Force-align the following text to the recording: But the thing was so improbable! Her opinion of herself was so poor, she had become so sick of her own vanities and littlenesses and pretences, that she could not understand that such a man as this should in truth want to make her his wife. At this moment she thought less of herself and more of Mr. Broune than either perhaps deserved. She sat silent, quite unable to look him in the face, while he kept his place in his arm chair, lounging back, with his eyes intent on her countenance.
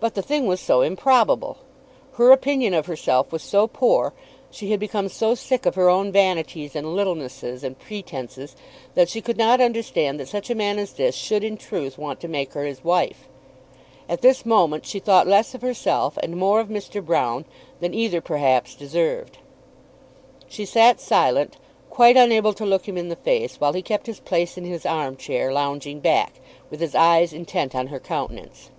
But 0.00 0.14
the 0.14 0.22
thing 0.22 0.46
was 0.46 0.60
so 0.62 0.80
improbable! 0.80 1.58
Her 2.14 2.32
opinion 2.32 2.72
of 2.72 2.86
herself 2.86 3.30
was 3.30 3.42
so 3.42 3.66
poor, 3.66 4.14
she 4.50 4.70
had 4.70 4.80
become 4.80 5.10
so 5.10 5.34
sick 5.34 5.66
of 5.66 5.74
her 5.74 5.90
own 5.90 6.10
vanities 6.10 6.74
and 6.74 6.96
littlenesses 6.96 7.62
and 7.62 7.78
pretences, 7.78 8.56
that 8.94 9.10
she 9.10 9.20
could 9.20 9.36
not 9.36 9.60
understand 9.60 10.18
that 10.18 10.28
such 10.28 10.48
a 10.48 10.54
man 10.54 10.78
as 10.78 10.94
this 10.94 11.14
should 11.14 11.44
in 11.44 11.58
truth 11.58 11.98
want 11.98 12.18
to 12.20 12.28
make 12.28 12.54
her 12.54 12.64
his 12.64 12.82
wife. 12.82 13.28
At 14.08 14.22
this 14.22 14.46
moment 14.46 14.86
she 14.86 15.00
thought 15.00 15.26
less 15.28 15.54
of 15.54 15.60
herself 15.60 16.16
and 16.22 16.38
more 16.38 16.60
of 16.60 16.68
Mr. 16.68 17.04
Broune 17.04 17.44
than 17.80 17.92
either 17.92 18.22
perhaps 18.22 18.74
deserved. 18.74 19.36
She 20.48 20.64
sat 20.64 20.98
silent, 20.98 21.58
quite 21.90 22.16
unable 22.16 22.54
to 22.54 22.64
look 22.64 22.88
him 22.88 22.96
in 22.96 23.10
the 23.10 23.16
face, 23.16 23.56
while 23.60 23.74
he 23.74 23.82
kept 23.82 24.06
his 24.06 24.20
place 24.20 24.56
in 24.56 24.64
his 24.64 24.86
arm 24.86 25.18
chair, 25.18 25.52
lounging 25.52 26.00
back, 26.00 26.40
with 26.70 26.80
his 26.80 26.94
eyes 26.94 27.34
intent 27.34 27.74
on 27.74 27.88
her 27.88 28.00
countenance. 28.00 28.70